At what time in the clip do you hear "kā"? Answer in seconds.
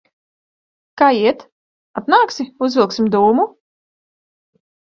1.01-1.09